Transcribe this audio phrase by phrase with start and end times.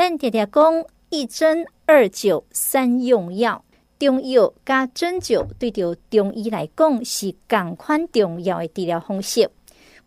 [0.00, 3.62] 咱常常讲一针二灸三用药，
[3.98, 9.50] 中药加针灸对着中医来讲是共款重要的治疗方式。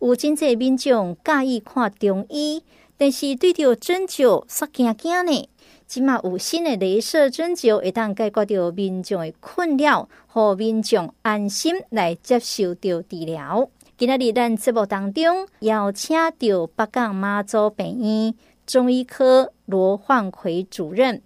[0.00, 2.64] 有真济民众介意看中医，
[2.96, 5.48] 但是对着针灸煞惊惊呢。
[5.86, 13.70] 即马有新的镭射针灸，会当解决着民众的困扰，让民众安心来接受着治疗。
[13.96, 18.34] 今日咱节目当中邀请到北港妈祖病院
[18.66, 21.22] 中医科罗焕奎主任。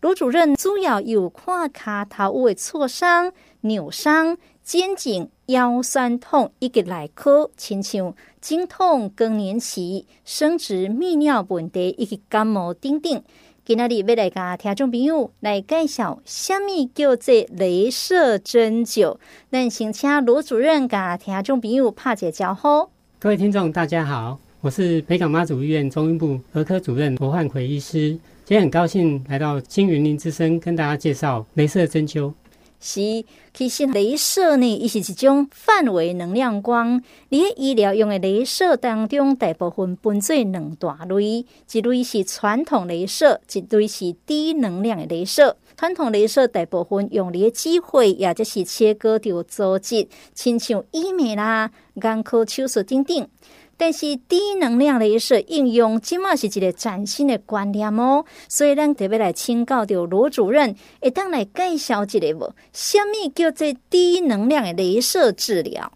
[0.00, 13.22] 罗主任主要有看脚头有的挫伤、扭伤、肩颈、腰酸痛，以及内科，亲像经痛、更年期、生殖泌尿问题以及感冒等等。
[13.64, 19.16] 今仔日要来甲听众朋友来介绍，什么叫做镭射针灸？
[19.50, 22.88] 咱先请罗主任甲听众朋友拍个招呼。
[23.18, 28.10] 各位听众，大家好，我是北港妈祖医院中医部儿科主任罗焕奎医师。
[28.44, 32.32] 今天很高兴来到青云林之声，跟大家介绍镭射针灸。
[32.80, 37.00] 是，其实镭射呢，伊是一种范围能量光。
[37.28, 45.56] 你医疗用的镭射当中，大部分分做两大类，一类是传统镭射，一类是低能量的镭射。
[45.76, 53.28] 传统镭射大部分用嚟嘅机会，也就是切割掉组织，亲像医美啦、眼科手术等等。
[53.80, 58.24] 但是低能量镭射应用，即嘛是一个崭新的观念哦。
[58.48, 62.52] 所以咱特别来请教到罗主任，会当来介绍一个无？
[62.72, 65.92] 什么叫做低能量的镭射治疗？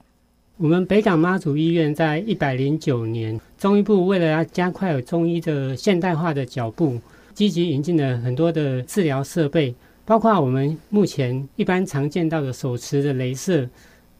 [0.58, 7.00] 我们北港妈祖医院在一百零九年，中医部为了要加快中医的现代化的脚步，
[7.34, 13.68] 积极引进了很多的治疗设备，包括我们目前一般常见到的手持的镭射。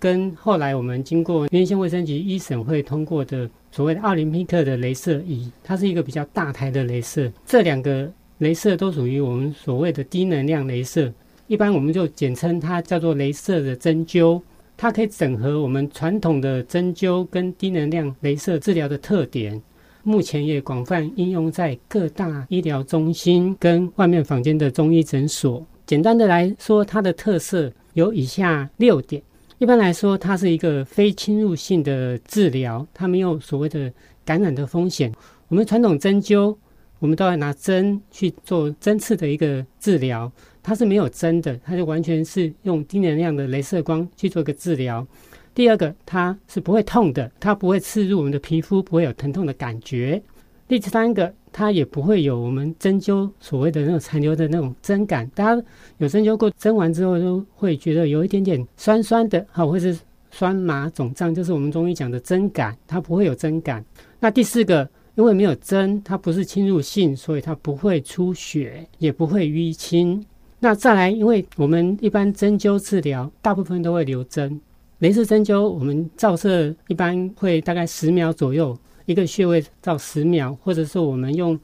[0.03, 7.33] 跟后来我们经过原先卫生局一审会通过的所谓的奥林匹克的镭射仪，它是一个比较大台的镭射。
[7.47, 11.12] 这两个镭射都属于我们所谓的低能量镭射，
[11.47, 14.42] 一般我们就简称它叫做镭射的针灸。
[14.77, 19.62] 它可以整合我们传统的针灸跟低能量镭射治疗的特点，
[20.02, 25.64] 目前也广泛应用在各大医疗中心跟外面坊间的中医诊所。
[25.86, 29.23] 简单的来说，它的特色有以下六点。
[29.62, 33.92] 一般来说，它是一个非侵入性的治疗，它没有所谓的
[34.24, 35.12] 感染的风险。
[35.46, 36.56] 我们传统针灸，
[36.98, 40.28] 我们都要拿针去做针刺的一个治疗，
[40.64, 45.06] 它是没有针的，它就完全是用低能量的镭射光去做一个治疗。
[45.55, 50.20] 第二个，它是不会痛的，它不会刺入我们的皮肤，不会有疼痛的感觉。
[50.67, 51.33] 第三个。
[51.52, 55.63] 它也不会有我们针灸所谓的那种残留的那种针感，大家
[55.98, 59.96] 有针灸过，针完之后都会觉得有一点点酸酸的，好，或是
[60.30, 63.85] 酸麻肿胀，就是我们中医讲的针感，它不会有针感。
[64.18, 70.24] 那第四个，因为没有针，它不是侵入性，所以它不会出血，也不会淤青。
[70.58, 74.58] 那再来，因为我们一般针灸治疗大部分都会留针，
[75.01, 78.79] 镭射针灸我们照射一般会大概十秒左右。
[79.07, 81.58] 一个穴位照十秒，或者是我们用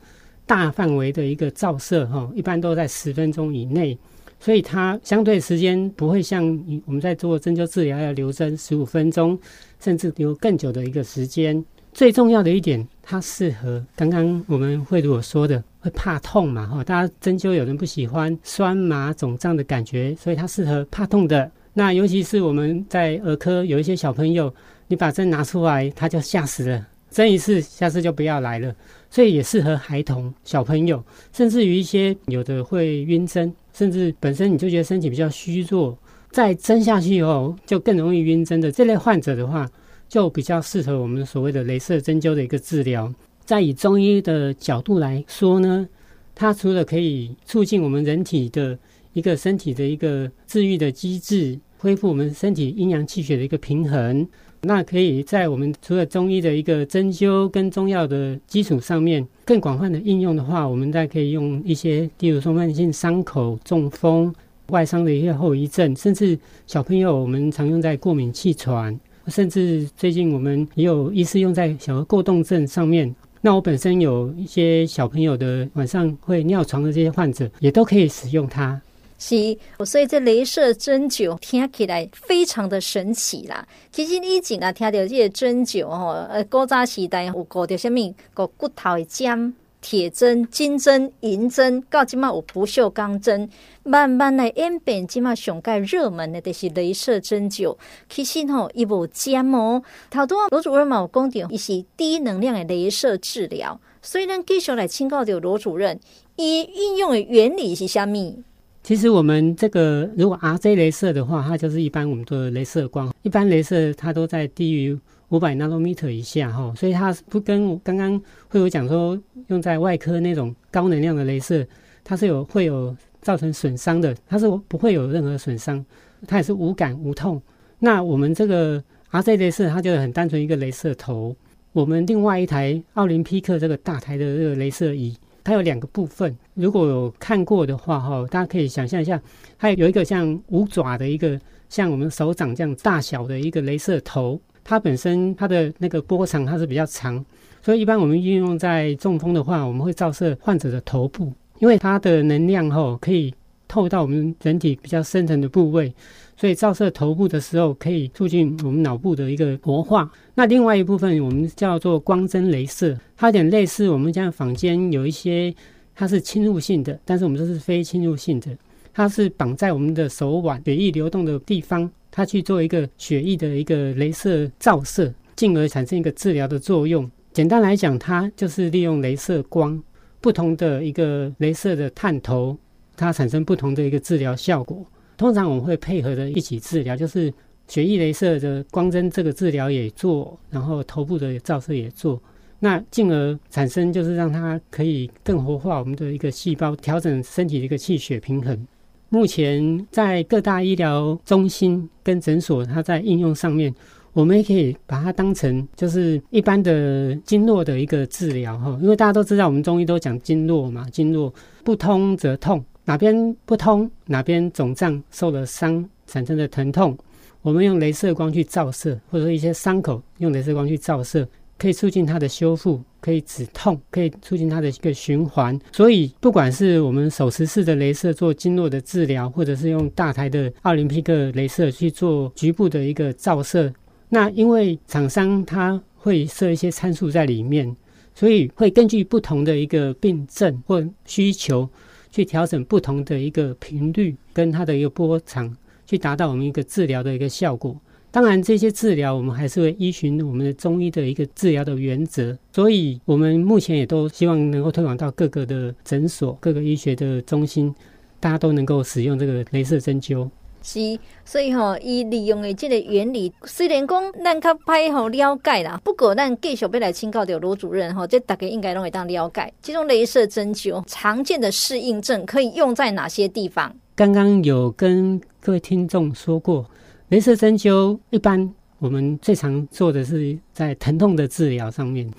[0.47, 3.97] 大范围的一个照射，哈，一般都在十分钟以内，
[4.41, 6.45] 所以它相对时间不会像
[6.87, 9.39] 我们在做针灸治疗要留针十五分钟，
[9.79, 11.65] 甚至留更久的一个时间。
[11.93, 21.51] 最重要的一点，它适合刚刚我们会如我说的，会怕痛嘛，哈，大家针灸有人不喜欢酸麻肿胀的感觉，所以它适合怕痛的。
[21.75, 24.53] 那尤其是我们在儿科有一些小朋友，
[24.87, 26.87] 你把针拿出来，他就吓死了。
[27.11, 28.75] 针一次，下次就不要来了，
[29.11, 31.03] 所以也适合孩童、小朋友，
[31.33, 35.97] 甚至于一些有的会晕针，甚至本身你就觉得身体比较虚弱，
[36.31, 39.69] 再针下去以后就更容易晕针的这类患者的话，
[40.09, 43.13] 就比较适合我们所谓的镭射针灸的一个治疗。
[43.45, 45.89] 在以中医的角度来说呢，
[46.35, 48.79] 它除了可以促进我们人体的
[49.15, 54.29] 一个身体的一个治愈的机制，恢复我们身体阴阳气血的一个平衡。
[54.63, 64.35] 那可以在我们除了中医的一个针灸跟中药的基础上面，更广泛的应用的话，我们再可以用一些，例如说慢性伤口、中风、
[64.69, 68.99] 外伤的一些后遗症，甚至小朋友我们常用在过敏气喘，
[69.29, 73.15] 甚至最近我们也有医师用在小儿过动症上面。
[73.41, 78.81] 那我本身有一些小朋友的晚上会尿床的这些患者，也都可以使用它。
[79.19, 83.67] 是，所以这镭射针灸听起来非常的神奇啦。
[83.91, 93.51] 其实你以前啊听到这个针灸吼，呃，古早时代有搞到什么，个骨头的针、铁针、金针、银针，到即嘛有不锈钢针，
[93.83, 97.77] 慢慢来演变，即嘛上盖热门的就是镭射针灸。
[98.09, 103.81] 其实吼，伊无针哦，头拄啊罗主任嘛有讲到，伊是低能量的镭射治疗。
[104.01, 105.99] 所以呢，继续来请教的罗主任，
[106.37, 108.45] 伊运用的原理是什么？
[108.89, 114.99] 其实我们这个如果 RZ 镭射的话，它就是一般我们的镭射光，一般镭射它都在低于
[115.29, 118.19] 五百纳米以下哈，所以它不跟刚刚
[118.49, 121.67] 会有讲说用在外科那种高能量的镭射，
[122.03, 125.85] 它是有会有造成损伤的，它是不会有任何损伤，
[126.27, 127.43] 它也是无感无痛。
[127.81, 131.37] 那我们这个 RZ 镭射，它就是很单纯一个镭射头。
[131.75, 135.15] 我们另外一台奥林匹克这个大台的这个镭射仪，
[135.49, 136.37] 它有两个部分。
[136.53, 139.19] 如果有看过的话，哈，大家可以想象一下，
[139.59, 141.41] 它有一个像五爪的一个
[141.71, 147.25] 像我们手掌这样大小的一个镭射头，它本身它的那个波长它是比较长，
[147.63, 153.35] 所以一般我们运用在中风的话，我们会照射患者的头部，因为它的能量哈可以
[153.67, 155.95] 透到我们人体比较深层的部位。
[156.41, 160.09] 所以照射头部的时候，可以促进我们脑部的一个活化。
[160.37, 165.53] 那另外一部分，我们叫做光针镭射，它有点类似我们现在坊间有一些，
[165.97, 168.57] 它是侵入性的，但是我们这是非侵入性的，
[168.95, 177.11] 它是绑在我们的手腕血液流动的地方，它去做一个血液的一个镭射照射，进而产生一个治疗的作用。
[177.33, 179.83] 简单来讲，它就是利用镭射光，
[180.21, 182.57] 不同的一个镭射的探头，
[182.97, 184.87] 它产生不同的一个治疗效果。
[185.19, 187.31] 通常我们会配合着一起治疗，就是
[187.67, 192.19] 血液镭射的光针这个治疗也做，然后头部的照射也做，
[192.61, 198.67] 那进而产生就是让它可以更活化我们的一个细胞，调整身体的一个气血平衡。
[199.11, 203.75] 目前在各大医疗中心跟诊所，它在应用上面，
[204.13, 212.65] 我们也可以把它当成就是一般的经络的一个治疗哈，因为大家都知道我们中医都讲经络嘛，经络不通则痛。
[212.89, 216.97] 哪边不通，哪边肿胀受了伤产生的疼痛，
[217.43, 225.61] 我们用镭射光去照射，或者说一些伤口用镭射光去照射，可以促进它的修复，可以止痛，可以促进它的一个循环。
[225.71, 233.71] 所以，不管是我们手持式的镭射做经络的治疗，或者是用大台的奥林匹克镭射去做局部的一个照射，
[234.09, 237.77] 那因为厂商它会设一些参数在里面，
[238.15, 241.69] 所以会根据不同的一个病症或需求。
[242.11, 245.57] 去调整不同的一个频率跟它的一个波长，
[245.87, 247.77] 去达到我们一个治疗的一个效果。
[248.11, 252.37] 当然，这些治疗我们还是会依循我们的中医的一个治疗的原则。
[252.53, 257.73] 所以，我们目前也都希望能够推广到各个的诊所、各个医学的中心，
[258.19, 260.29] 大家都能够使用这个镭射针灸。
[260.71, 269.51] 是，所以吼、哦，伊利用的这个原理，虽然讲咱较歹好了解啦，不过咱继续要来请教到罗主任吼，这大家应该拢会当了解。
[269.63, 273.75] 这种雷射针灸常见的适应症可以用在哪些地方？
[273.97, 276.69] 刚刚有跟各位听众说过，
[277.09, 282.11] 雷射针灸一般我们最常做的是在疼痛的治疗上面，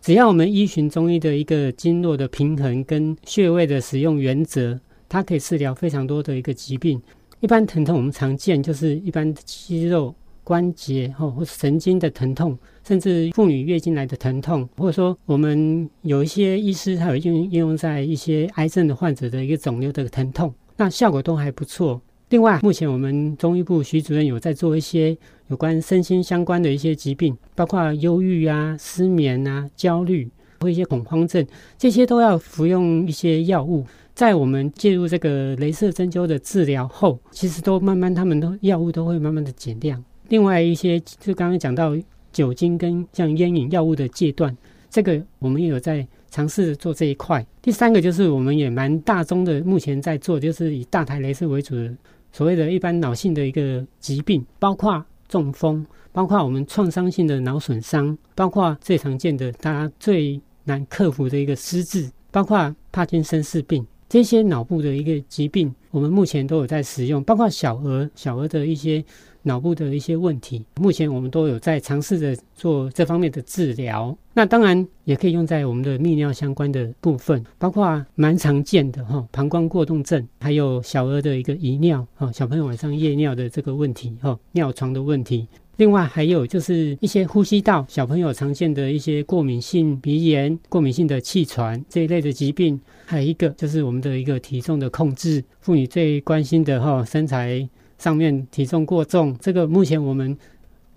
[0.00, 4.80] 只要我们依循中医的一个经络的平衡跟穴位的使用原则，
[5.10, 7.02] 它可以治疗非常多的一个疾病。
[7.40, 10.12] 一般疼痛，我们常见就是一般的肌肉、
[10.42, 22.00] 关节或或神经的疼痛，甚至妇女月经来的疼痛，或者说我们有一些医师，他有应应用在一些癌症的患者的一个肿瘤的疼痛，那效果都还不错。
[22.30, 30.28] 另外，目前我们中医部徐主任有在做一些有关身心相关的一些疾病，包括忧郁啊、失眠啊、焦虑
[30.60, 31.46] 或一些恐慌症，
[31.78, 33.86] 这些都要服用一些药物。
[34.18, 40.04] 在我们介入这个雷射针灸的治疗后，其实都慢慢，他们都药物都会慢慢的减量。
[40.26, 41.96] 另外一些，就刚刚讲到
[42.32, 44.56] 酒精跟像烟瘾药物的戒断，
[44.90, 47.46] 这个我们也有在尝试做这一块。
[47.62, 51.96] 第三个就是我们也蛮大宗的，目前在做就是以大台雷射为主的
[52.32, 63.86] 所谓的一般脑性的一个疾病，包括中风，包括我们创伤性的脑损伤，包括最常见的大家最难克服的一个失智，包括帕金森氏病。
[64.08, 69.04] 这些脑部的一个疾病，我们目前都有在使用，包括小儿、小儿的一些
[69.42, 74.16] 脑部的一些问题，目前我们都有在尝试着做这方面的治疗。
[74.32, 85.46] 那当然也可以用在我们的泌尿相关的部分，包括蛮常见的哈膀胱过动症，还有小儿的一个遗尿哈小朋友晚上夜尿的这个问题哈尿床的问题。
[85.78, 100.36] 另外还有就是一些呼吸道小朋友常见的一些过敏性鼻炎、过敏性的气喘这一类的疾病，还有一个就是我们的一个体重的控制，妇女最关心的哈身材上面体重过重，这个目前我们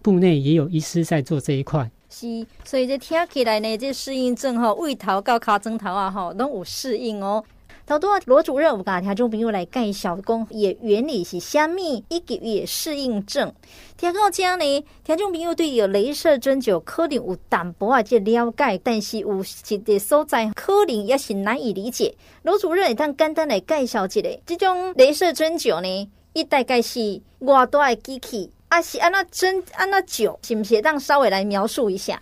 [0.02, 1.88] 部内也有医师在做这一块。
[2.10, 7.44] 是，所以这听起来呢，这适应症哈，胃头到尻川头啊哈，都有适应哦。
[7.86, 13.52] 头拄啊，罗主任有甲听众朋友来介绍讲，伊的原理是虾米，以及伊的适应症。
[13.98, 22.16] 听到这呢，听众朋友对有镭射针灸可能有淡薄仔这了解，但是有一个所在可能也是难以理解。
[22.44, 27.00] 罗主任会当简单来介绍一下，这种镭射针灸呢，伊大概是
[27.40, 32.22] 偌大的机器，啊是安那针安那灸，是不是当稍微来描述一下？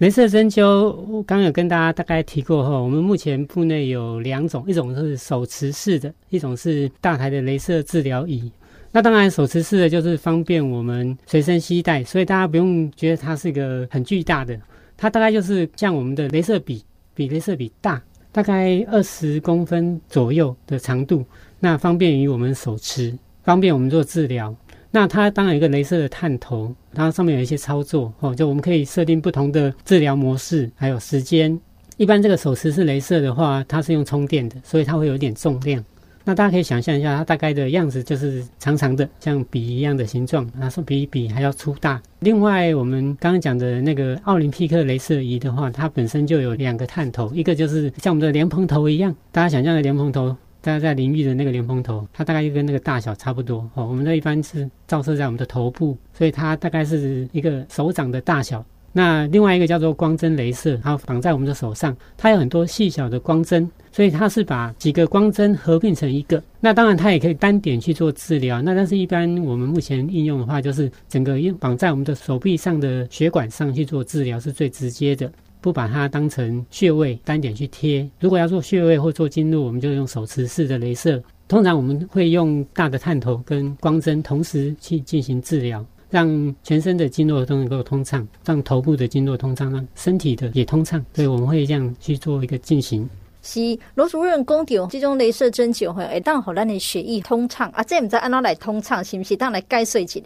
[0.00, 8.50] 镭射针灸，我刚有跟大家大概提过后，我们目前部内有两种，一种是手持式的，一种是大台的镭射治疗仪。
[8.90, 14.60] 那当然，手持式的就是方便我们随身携带，所以大家不用觉得它是一个很巨大的，
[14.96, 16.82] 它大概就是像我们的镭射笔，
[17.14, 21.24] 比镭射笔大，大概二十公分左右的长度，
[21.60, 24.52] 那方便于我们手持，方便我们做治疗。
[24.94, 31.58] 那它当然有一个镭射的探头，它上面有一些操作哦，就我们可以设定不同的治疗模式，还有时间。
[31.96, 35.84] 一般这个手持式镭射的话，它是用充电的，所以它会有点重量。
[36.22, 42.00] 那大家可以想象一下，它大概的样子就是长长的，像笔一样的形状，它是比笔还要粗大。
[42.20, 50.36] 另外，我们刚刚讲的那个奥林匹克镭射仪的话，它本身就有两个探头，一个就是像我们的莲蓬头一样，大家想象的莲蓬头。
[50.64, 53.86] 大家在淋浴的那个莲蓬头，它大概就跟那个大小差不多哦。
[53.86, 58.64] 我们这一般是照射在我们的头部，所以它大概是一个手掌的大小。
[58.90, 66.42] 那另外一个叫做光针镭射，它绑在我们的手上，它有很多细小的光针，所以它是把几个光针合并成一个。
[66.60, 68.62] 那当然它也可以单点去做治疗。
[68.62, 75.30] 那但是一般我们目前应用的话，就是整个用绑在我们的手臂上的血管上去做治疗，是最直接的。
[75.64, 78.06] 不把它当成穴位单点去贴。
[78.20, 81.22] 如果要做穴位或做经络，我们就用手持式的镭射。
[81.48, 91.02] 通常我们会用大的探头跟光针同时去进行治疗，让全身的经络都能够通畅，让头部的经络通畅，让身体的也通畅。
[91.14, 93.08] 所以我们会这样去做一个进行。
[93.40, 93.58] 是
[93.94, 100.20] 罗主任讲到这种镭射针灸会当让咱的血液通畅啊，这唔知道按哪来通畅，是不是当来解说一下？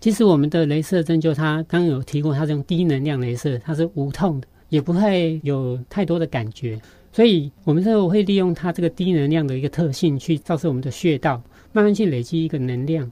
[0.00, 4.46] 其实我们的镭射针灸，它刚刚有提过，它是用低能量镭射，它是无痛的。
[4.68, 6.80] 也不会有太多的感觉，
[7.12, 11.42] 所以我们这会利用它这个低能量的一个特性去照射我们的穴道，
[11.72, 13.10] 慢慢去累积一个能量。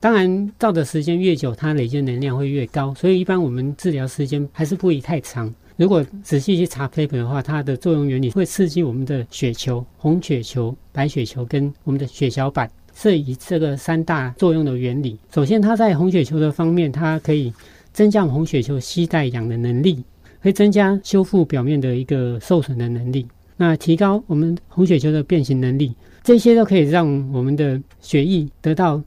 [0.00, 2.94] 当然，照的时间越久，它累积的能量会越高。
[2.94, 5.52] 所以一般我们治疗时间还是不宜太长。
[5.76, 15.18] 如果仔细去查 paper 的话，它的作用原理会刺激我们的血球、红血球、白血球跟我们的血小板，是以这个三大作用的原理。
[15.34, 17.50] 首先，它在红血球的方面，它可以
[17.92, 20.04] 增加红血球吸带氧的能力。
[20.44, 29.02] 会增加修复表面的一个受损的能力，那提高我们红血球的变形能力，这些都可以让我们的血液得到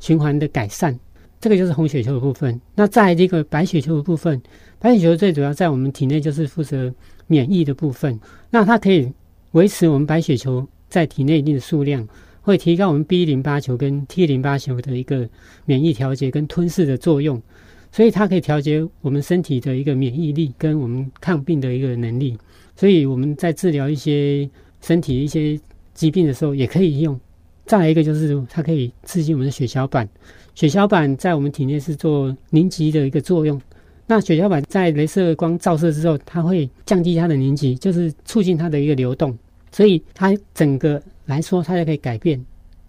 [0.00, 0.98] 循环的改善。
[1.42, 2.58] 这个就是红血球的部分。
[2.74, 4.40] 那在这个白血球的部分，
[4.78, 6.90] 白血球最主要在我们体内就是负责
[7.26, 8.18] 免疫的部分。
[8.48, 9.12] 那它可以
[9.52, 12.08] 维持我们白血球在体内一定的数量，
[12.40, 15.28] 会提高我们 B 淋巴球跟 T 淋巴球的一个
[15.66, 17.42] 免疫调节跟吞噬的作用。
[17.90, 22.36] 所以它可以调节我们身体的一个免疫力跟我们抗病的一个能力，
[22.76, 24.48] 所以我们在治疗一些
[24.80, 25.58] 身体一些
[25.94, 27.18] 疾病的时候也可以用。
[27.66, 30.08] 再来一个就是它可以刺激我们的血小板，
[30.54, 33.60] 血小板在我们体内是做凝集的一个作用。
[34.06, 39.36] 那血小板在镭射光照射之后，它会降低它的凝集，就是促进它的一个流动。
[39.70, 42.42] 所以它整个来说，它就可以改变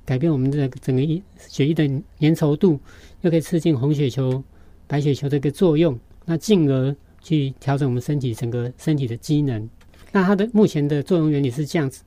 [0.05, 1.85] 改变我们的整个一血液的
[2.19, 2.79] 粘稠度，
[3.21, 4.41] 又可以刺激红血球。
[4.89, 9.69] 白血球的一个作用，那进而去调整我们身体整个身体的机能。
[10.11, 12.01] 那它的目前的作用原理是这样子，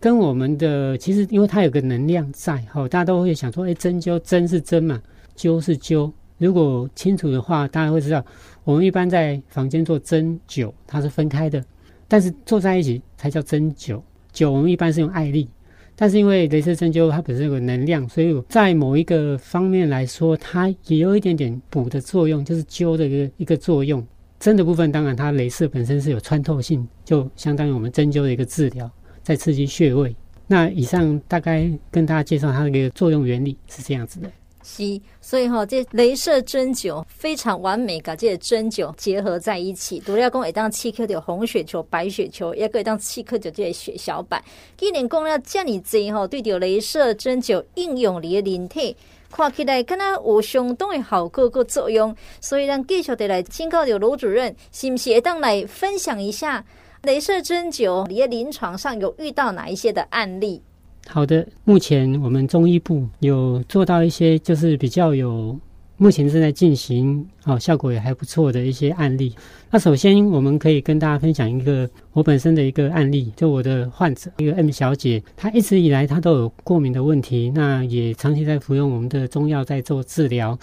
[0.00, 5.02] 跟我们的其实因为它有个能量在，哈，大家都会想说，哎，针灸针是针嘛，
[5.36, 6.10] 灸是灸。
[6.38, 8.24] 如果清楚的话，大家会知道，
[8.64, 11.62] 我们一般在房间做针灸，它是分开的，
[12.08, 14.00] 但是做在一起才叫针灸。
[14.32, 15.46] 灸我们一般是用艾粒。
[15.94, 24.04] 但是因为镭射针灸它本身有个能量，所以在某一个方面来说，它也有一点点补的作用，就是灸的一个一个作用。
[24.40, 28.90] 针的部分当然它镭射本身是有穿透性，就相当于我们针灸的一个治疗，
[29.22, 30.16] 在刺激穴位。
[30.48, 34.28] 那以上大概跟大家介绍它的一个作用原理是这样子的。
[34.62, 39.98] 是，所以哈、哦，这镭射针灸非常完美，把这些针灸结合在一起。
[40.00, 44.42] 独立讲，会当刺激到红血球、白血球，也可以当刺激到这些血小板。
[44.76, 48.96] 既然讲了这么多吼，对着镭射针灸应用你的人体，
[49.30, 52.14] 看起来可能有相当的效果和作用。
[52.40, 56.64] 所以，让继续的来请教的罗主任，是不是会当来分享一下
[57.02, 60.62] 镭射针灸你的临床上有遇到哪一些的案例？
[61.08, 65.58] 好的，目前我们中医部有做到一些就是比较有
[65.98, 69.34] 目前正在进行哦，效果也还不错的一些案例。
[69.70, 80.58] 那首先我们可以跟大家分享一个我本身的一个案例，就我的患者一个 M 小姐，她一直以来她都有过敏的问题，那也长期在服用我们的中药在做治疗，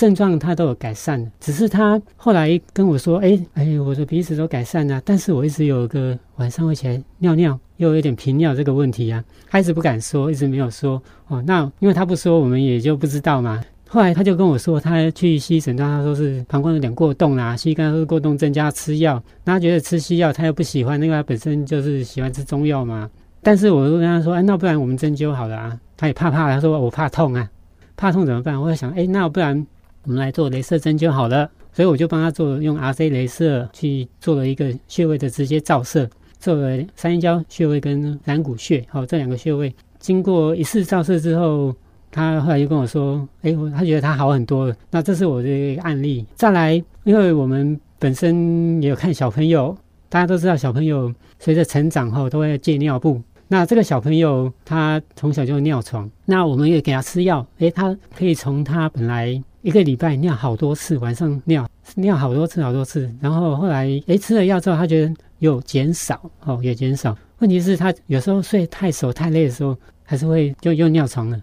[0.00, 11.44] 症状他都有改善，只是他后来跟我说，哎哎，我的鼻子都改善了，但是我一直有一个晚上会起来尿尿，又有点频尿这个问题啊，他一直不敢说，一直没有说哦。
[11.46, 13.62] 那因为他不说，我们也就不知道嘛。
[13.86, 23.10] 后来他就跟我说，他去西医诊断，他说是膀胱有点过动啦，西医刚说过动症加吃药，那他觉得吃西药他又不喜欢，因为他本身就是喜欢吃中药嘛。
[23.42, 25.78] 但是我就跟他说，哎，那不然我们针灸好了啊？
[25.98, 27.50] 他也怕怕，他说我怕痛啊，
[27.98, 28.58] 怕痛怎么办？
[28.58, 29.66] 我就想，哎，那不然
[30.04, 31.50] 我们来做镭射针灸好了。
[31.72, 41.74] 所以我就帮他做用 RC 镭射去做了一个穴位的直接照射，做了三阴交穴位跟揽谷穴，好，这两个穴位经过一次照射之后。
[42.12, 44.74] 他后来就跟我说：“哎，他觉得他好很多了。
[44.90, 46.26] 那这是我的一个案例。
[46.34, 46.72] 再来，
[47.04, 49.78] 因为我们本身也有看小朋友，
[50.08, 53.22] 大家都知道小朋友随着成长后都会戒尿布。
[53.46, 57.46] 那这个小朋友他从小就尿床，那我们也给他吃药。
[57.60, 67.16] 哎，他可以从他本来一个礼拜尿好多次，晚上尿尿好多次好多次，然后后来诶吃了药之后，他觉得有减少哦，有减少。
[67.40, 71.40] 问题是，他有时候睡太熟太累的时候，还是会就又尿床了。”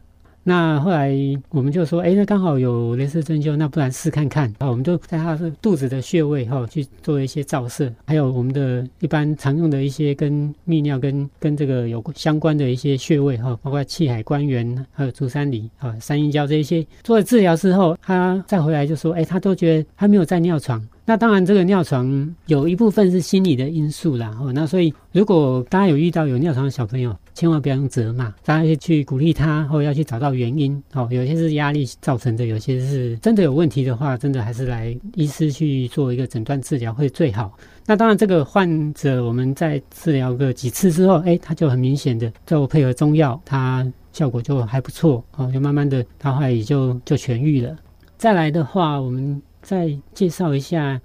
[0.48, 1.14] 那后来
[1.50, 4.50] 我们就说，哎，那刚好有雷射针灸，那不然试看看。
[4.62, 20.82] 好，我们就在他的肚子的穴位哈去做一些照射，还有我们的一般常用的一些跟泌尿跟跟这个有相关的一些穴位哈，包括气海关元还有足三里啊、三阴交这一些做了治疗之后，他再回来就说，哎，他都觉得他没有再尿床。
[21.10, 24.38] 那当然，这个尿床有一部分是心理的因素啦。
[24.42, 30.84] 哦，那所以如果大家有遇到有尿床的小朋友，千万不要用责骂，大家去鼓励他，或要去找到原因。
[30.92, 37.58] 哦，有些是压力造成的，有些是真的有问题的话，真的还是来医师去做一个诊断治疗会最好。
[37.86, 45.24] 那当然，这个患者我们在治疗个几次之后，哎，他就很明显的，就配合中药，他效果就还不错。
[45.38, 47.74] 哦，就慢慢的，他后来也就就痊愈了。
[48.18, 49.42] 再来的话，我们。
[49.68, 50.98] 再介绍一下，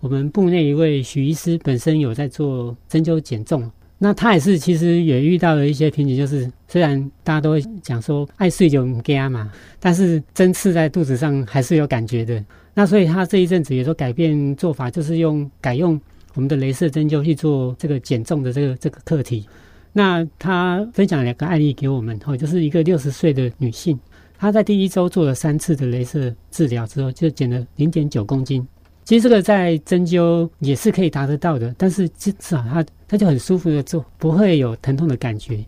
[0.00, 9.50] 我们部内一位许医师本身有在做针灸减重，那他也是其实也遇到了一些瓶颈，就是虽然大家都会讲说爱睡就唔惊嘛，
[9.80, 12.44] 但是针刺在肚子上还是有感觉的。
[12.74, 15.98] 那所以他这一阵子也都改变做法，就是用改用
[16.34, 19.46] 我们的雷射针灸去做这个减重的这个这个课题。
[19.94, 23.98] 那他分享两个案例给我们，哦，就是一个六十岁的女性。
[24.42, 28.66] 他在第一周做了三次的镭射治疗之后，就减了零点九公斤。
[29.04, 35.64] 其实这个在针灸也是可以达得到的，但是至少他他就很舒服的做，不会有疼痛的感觉。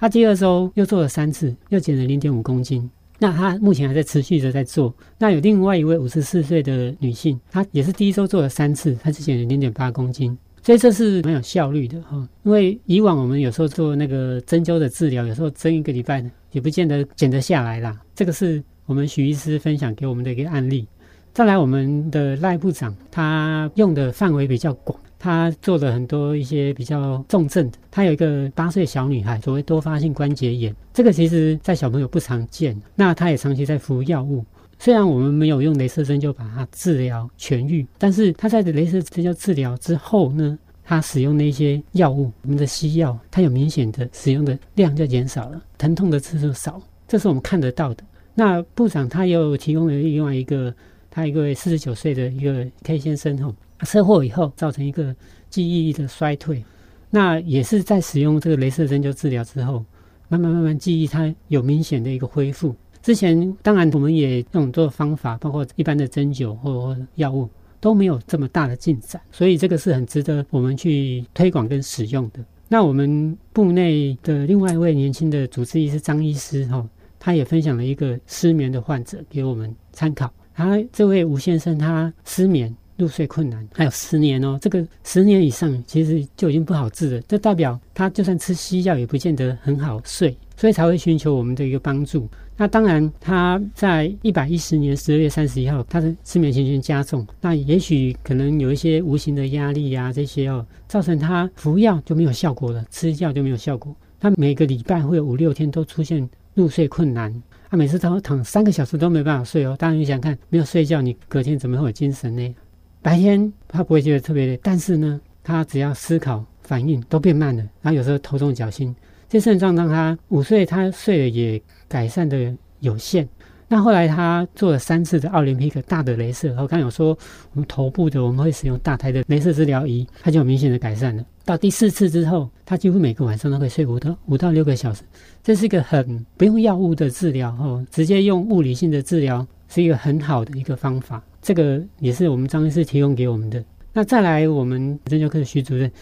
[0.00, 2.90] 他第二周又做了三次，又减了零点五公斤。
[3.18, 4.94] 那他目前还在持续的在做。
[5.18, 10.34] 那有另外一位五十四岁的女性，她也是第一周做了三次，她只减了零点八公斤。
[10.62, 18.00] 所以这是蛮有效率的哈，因为以往我们有时候做那个针灸的治疗，有时候针一个礼拜呢，也不见得减得下来啦。
[18.14, 20.86] 这个是我们许医师分享给我们的一个案例。
[21.32, 27.78] 再来，我们的赖部长他用的范围比较广，他做了很多一些比较重症的。
[27.90, 34.44] 他有一个八岁小女孩，所谓多发性关节炎，这个其实在小朋友不常见，那他也长期在服药物。
[34.78, 46.80] 虽然我们没有用雷射针灸把它治疗痊愈，但是他在雷射针灸治疗之后呢，他使用那些药物，我们的西药，它有明显的使用的量就减少了，疼痛的次数少，
[47.14, 48.02] 这是我们看得到的。
[48.34, 50.74] 那部长他又提供了另外一个，
[51.08, 55.14] 他一个四十九岁的一个 K 先生吼，车祸以后造成一个
[55.48, 56.64] 记忆力的衰退，
[57.10, 59.84] 那也是在使用这个雷射针灸治疗之后，
[60.26, 62.74] 慢慢慢慢记忆他有明显的一个恢复。
[63.00, 67.48] 之前当然我们也用做方法，包括一般的针灸或药物
[67.78, 72.40] 都没有这么大的进展，所以这个是很值得我们去推广跟使用的。
[72.66, 76.84] 那我们部内的另外一位年轻的主治医师张医师哈，
[77.24, 80.30] 他也分享了一个失眠的患者给我们参考。
[80.54, 92.28] 他这位吴先生他失眠入睡困难，还有十年哦，这个十年以上其实就已经不好治了，这代表他就算吃西药也不见得很好睡，所以才会寻求我们的一个帮助。
[92.58, 97.26] 那当然，他在一百一十年十二月三十一号，他的失眠情形加重。
[97.40, 103.96] 那也许可能有一些无形的压力呀、啊，这些哦，造成他服药就没有效果了，吃药就没有效果。
[104.20, 109.76] 他每个礼拜会有五六天都出现入睡困难，他每次都躺三个小时都没办法睡哦。
[109.78, 112.54] 当然你想看，没有睡觉，你隔天怎么会有精神呢？
[113.02, 118.94] 白天他不会觉得特别累，但是呢，他只要思考反应都变慢了，然后有时候头重脚轻。
[119.28, 123.28] 这症状让他午睡，他睡了也改善的有限。
[123.66, 127.18] 那后来他做了三次的奥林匹克大的镭射，我刚有说
[127.52, 131.24] 我们头部的我们会使用大台的镭射治疗仪，他就有明显的改善了。
[131.44, 135.02] 到第四次之后，他几乎每个晚上都可以睡五到五到六个小时，
[135.42, 141.22] 这是一个很不用药物的治疗哦，直接用物理性的治疗是一个很好的一个方法。
[141.42, 143.62] 这个也是我们张医师提供给我们的。
[143.92, 145.92] 那再来，我们针灸科的徐主任，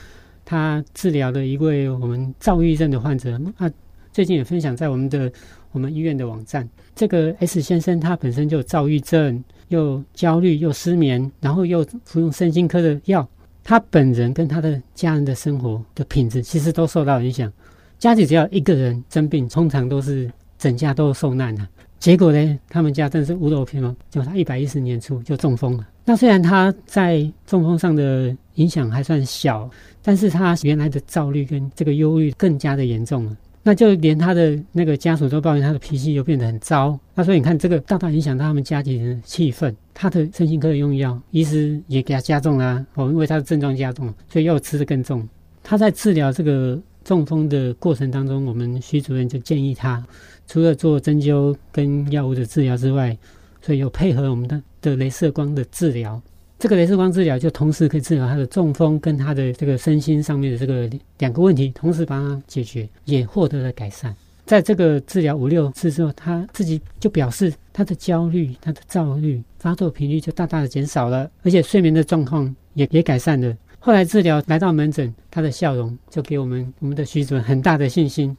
[0.45, 3.69] 他治疗的一位我们躁郁症的患者，啊，
[4.13, 5.31] 最近也分享在我们的
[5.73, 6.69] 我们医院的网站。
[6.95, 13.29] 这个 S 先生他本身就有躁郁症，又焦虑又失眠，然后又服用身心科的药。
[13.64, 17.53] 他本人跟他的家人的生活的品质其实都受到影响。
[17.98, 21.68] 家里只要一个人生病，通常都是整家都受难啊。
[22.01, 25.87] 结果呢，他们家真是屋漏偏逢，就他一百一十年初就中风了。
[26.05, 29.70] 那虽然他在中风上的影响还算小，
[30.03, 33.37] 但是他原来的躁虑跟这个忧郁更加的严重了。
[33.62, 36.98] 那就连他的那个家属都抱怨他的脾气又变得很糟。
[37.14, 39.72] 那所以你看，这个大大影响到他们家庭的气氛。
[39.94, 45.29] 他的身心科的用药，医师也给他加重了啊，哦，因为他的症状加重，所以药吃得更重。
[45.62, 50.05] 他在治疗这个中风的过程当中，我们徐主任就建议他，
[50.46, 53.16] 除了做针灸跟药物的治疗之外，
[53.61, 56.20] 所以有配合我们的的镭射光的治疗。
[56.62, 64.14] 这个镭射光治疗就同时可以治疗他的中风跟他的这个身心上面的这个两个问题，同时帮他解决，也获得了改善。
[64.46, 73.53] 在这个治疗五六次之后，他自己就表示他的焦虑、他的躁虑发作频率就大大的减少了，而且睡眠的状况也也改善了。
[73.81, 78.37] 后来治疗来到门诊，他的笑容就给我们我们的徐主任很大的信心。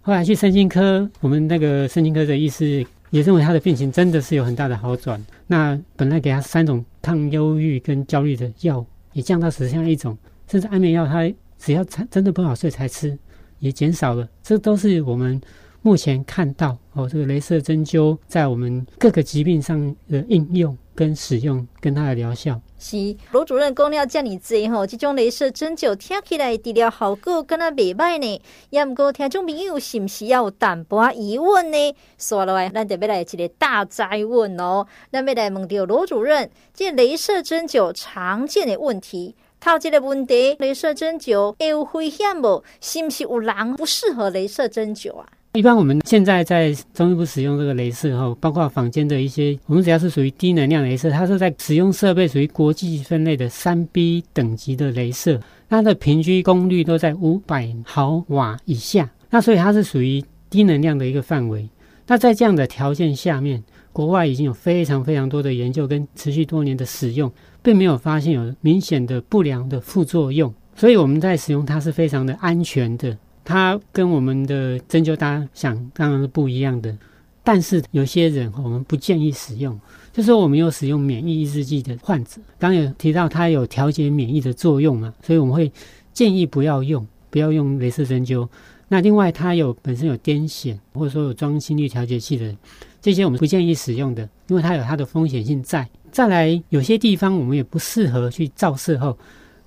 [0.00, 5.24] 后来去身心科，我们那个身心科的医师也认为他的病情真的是有很大的好转。
[5.46, 10.16] 那本来给他三种抗忧郁跟焦虑的药，也降到只剩下一种，
[10.46, 13.18] 甚至安眠药他只要真的不好睡才吃，
[13.58, 14.28] 也减少了。
[14.42, 15.40] 这都是我们
[15.88, 22.60] 目前看到哦，这个雷射针灸在我们各个疾病上的应用跟使用跟它的疗效。
[22.78, 28.42] 是罗主任讲了这么多吼，这种镭射针灸听起来治疗效果敢若袂歹呢。
[28.68, 31.96] 也毋过听众朋友是毋是要有淡薄疑问呢？
[32.18, 34.86] 说落来，咱得要来一个大灾问哦。
[35.10, 42.62] 咱要来问到罗主任，这镭射针灸常见的问题，头一个问题，镭射针灸会有危险无？
[42.78, 45.26] 是毋是有人不适合镭射针灸啊？
[45.58, 61.68] 一般我们现在在中医部使用这个镭射哈，包括坊间的一些，我们只要是属于低能量镭射，它是在使用设备属于国际分类的三 B 等级的镭射，它的平均功率都在五百毫瓦以下，那所以它是属于低能量的一个范围。
[62.06, 63.60] 那在这样的条件下面，
[63.92, 67.28] 国外已经有非常非常多的研究跟持续多年的使用，
[67.64, 73.18] 并没有发现有明显的不良的副作用，所以我们在使用它是非常的安全的。
[73.48, 76.94] 它跟我们的针灸，大家想当然是不一样的。
[77.42, 79.74] 但是有些人我们不建议使用，
[80.12, 85.72] 就是说我们有使用免疫抑制剂的患者，刚有提到它有调节免疫的作用嘛，所以我们会
[86.12, 88.46] 建议不要用，不要用镭射针灸。
[88.88, 92.54] 那另外，它有本身有癫痫或者说有装心率调节器的，
[93.00, 95.88] 这些我们不建议使用的，因为它有它的风险性在。
[96.12, 99.16] 再来，有些地方我们也不适合去照射后。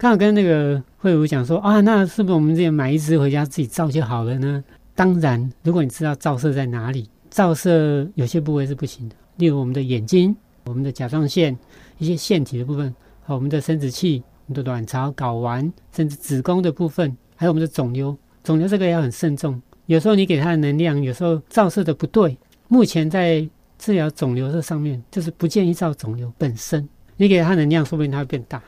[0.01, 4.63] 刚好跟那个慧茹讲说啊，那是不是我们自己买一支回家自己照就好了呢？
[4.95, 11.55] 当然，如果你知道照射在哪里，照射有些部位是不行的，例如我们的眼睛、我们的甲状腺、
[11.99, 12.91] 一些腺体的部分，
[13.23, 18.17] 和我们的生殖器、我们的卵巢、睾丸，甚至子宫的部分，还有我们的肿瘤。
[18.43, 22.35] 肿瘤这个要很慎重，有时候你给它的能量，有时候照射的不对。
[22.69, 28.59] 目前在治疗肿瘤这上面，就是不建议照肿瘤本身，你给它能量，说不定它会变大。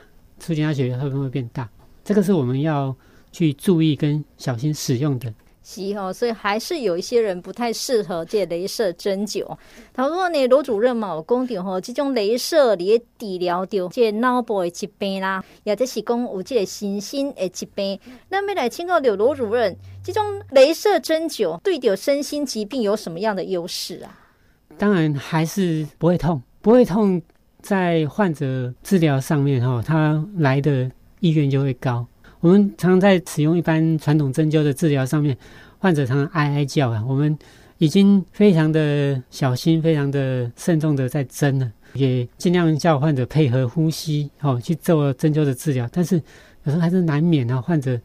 [0.44, 1.66] 促进它血液会不会变大？
[2.04, 2.94] 这个是我们要
[3.32, 5.32] 去注意跟小心使用的。
[5.62, 9.56] 是哦，所以还是有一些人不太适合这雷射针灸。
[9.94, 17.98] 他说呢，罗主任嘛，有讲到吼，这种雷射你治疗掉这脑部的疾病啦，也者是讲有这个身心的疾病。
[18.28, 24.20] 那么来请教刘罗主任，这种雷射针灸对掉身心疾病有什么样的优势啊？
[24.76, 27.22] 当然还是不会痛，不会痛。
[27.64, 32.06] 在患者治疗上面，哈，他来的意愿就会高。
[32.40, 35.34] 我们常常在使用一般传统针灸的治疗上面，
[35.78, 37.02] 患者常常哀哀叫啊。
[37.08, 37.34] 我们
[37.78, 45.88] 已经非常的小心、非常的慎重的在针了，也尽量叫患者配合呼吸，好去做针灸的治疗。
[45.90, 46.16] 但是
[46.64, 47.98] 有时候还是难免啊，患者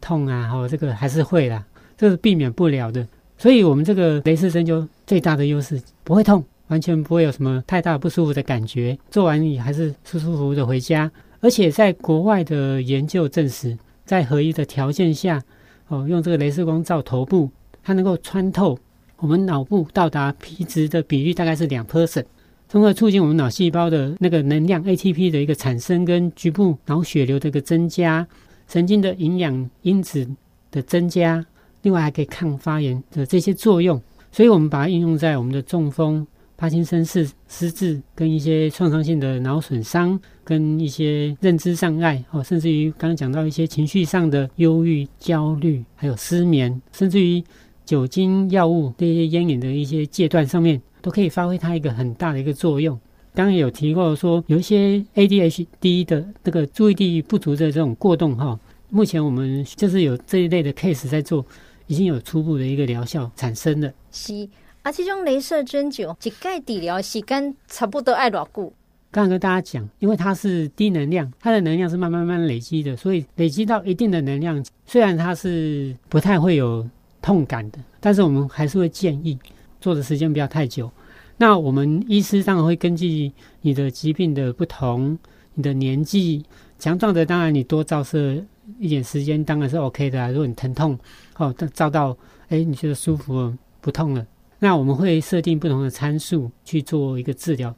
[0.00, 3.04] 痛啊，哈，这个还是会啦，这是避免不了的。
[3.36, 6.44] 所以，我们这个雷射针灸最大的优势不会痛。
[6.70, 11.10] 完全不会有什么太大不舒服的感觉，做完你还是舒舒服服的回家。
[11.40, 15.42] 而且在国外的研究证实，在合一的条件下，
[15.88, 17.50] 哦，用这个镭射光照头部，
[17.82, 18.78] 它能够穿透
[19.16, 22.24] 我们脑部到达皮质的比率大概是两 percent，
[22.68, 28.26] 从而促进我们脑细胞的那个能量 ATP 的一个产生，跟局部脑血流的一个增加，
[28.68, 30.28] 神经的营养因子
[30.70, 31.44] 的增加，
[31.82, 34.00] 另外还可以抗发炎的这些作用。
[34.30, 36.24] 所以，我们把它应用在我们的中风、
[36.60, 47.42] 帕金森氏失智，跟一些创伤性的脑损伤，跟一些认知障碍，哦，甚至于刚刚讲到一些情绪上的忧郁、焦虑，还有失眠，甚至于。
[47.86, 52.96] 酒精药物这些烟瘾的一些戒断上面，都可以发挥它一个很大的一个作用。
[53.34, 58.56] 刚刚有提过说，有一些 ADHD 的这个注意力不足的这种过动哈，
[58.90, 61.44] 目前我们就是有这一类的 case 在做，
[61.88, 63.92] 已经有初步的一个疗效产生了。
[64.12, 64.48] 是
[64.82, 68.72] 啊，这种镭射针灸一盖底疗时间差不多爱多久？
[69.10, 76.88] 刚刚跟大家讲，因为它是低能量，它的能量是慢慢慢累积的，所以累积到一定的能量，虽然它是不太会有。
[77.22, 79.38] 痛感的，但是我们还是会建议
[79.78, 80.90] 做的时间不要太久。
[81.36, 85.18] 那我们医师当然会根据你的疾病的不同，
[85.52, 86.42] 你的年纪，
[86.78, 88.42] 强壮的当然你多照射
[88.78, 90.30] 一点时间当然是 OK 的啊。
[90.30, 90.98] 如果你疼痛，
[91.36, 92.16] 哦，照到
[92.48, 94.26] 哎你觉得舒服，不痛了，
[94.60, 97.74] 那我们会设定不同的参数去做一个治疗。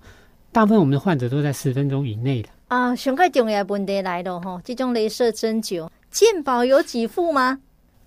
[0.52, 2.48] 大部分我们的患者都在十分钟以内的。
[2.68, 7.58] 啊，上个重要问题来了哈，这种雷射针灸健保有给付吗？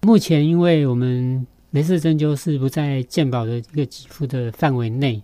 [0.01, 5.21] 目前，因为我们雷射针灸是不在健保的一个给付的范围内，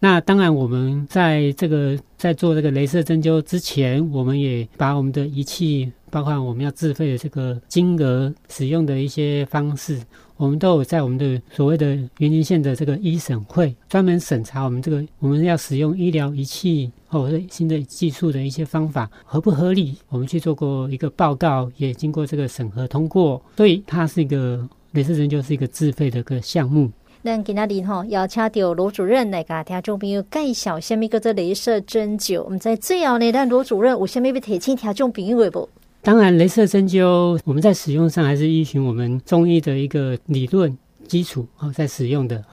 [0.00, 10.00] 那当然我们在这个在做这个雷射针灸之前，我们也把我们的仪器，包括我们要自费的这个金额、使用的一些方式，
[10.36, 16.92] 我们都有在我们的所谓的云林县的这个医审会专门审查我们这个我们要使用医疗仪器。
[17.08, 19.94] 或者新的技术的一些方法合不合理？
[20.08, 26.90] 我们去做过一个报告，也经过这个审核通过，所以它是一个雷射针灸，是一个自费的一个项目。
[27.22, 32.42] 那今天里哈要请到罗主任来给听众朋友介绍什么叫做雷射针灸。
[32.42, 35.68] 我们在最后呢，让罗主任有什么要提醒听众朋友的不？
[36.04, 40.76] 当然，雷射针灸我们在使用上还是依循我们中医的一个理论
[41.08, 42.44] 基础哦，在使用的，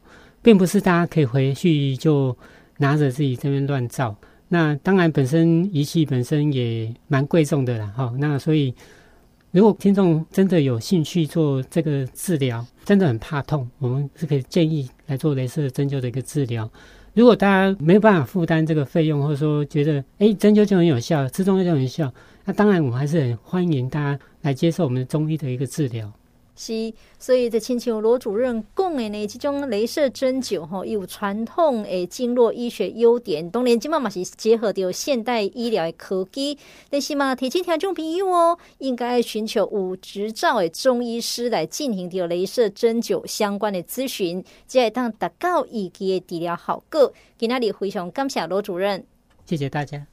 [0.41, 2.35] 并不是大家可以回去就
[2.77, 4.15] 拿着自己这边乱照。
[4.47, 8.13] 那当然，本身仪器本身也蛮贵重的啦，哈。
[8.19, 8.73] 那所以，
[9.51, 16.71] 如果听众真的有兴趣做这个治疗，真的很怕痛，我们是可以建议来做雷射针灸的一个治疗。
[17.13, 22.13] 如果大家没有办法负担这个费用，或者说觉得哎针灸就很有效，吃中药就很有效，
[22.51, 26.11] 那当然我们还是很欢迎大家来接受我们的中医的一个治疗。
[26.53, 36.57] 是，所以在亲像罗主任讲的呢，这种雷射针灸吼，有传统的经络医学优点，当然今嘛嘛是结合到现代医疗的科技。
[36.89, 47.13] 但是嘛，提醒听众朋友哦，应该寻求有执照的中医师来进行掉雷射针灸相关的咨询，才会当达到预期的治疗效果。
[47.37, 49.05] 今天里非常感谢罗主任，
[49.45, 50.05] 谢谢大家。